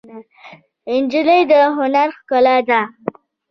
[1.01, 2.81] نجلۍ د هنر ښکلا ده.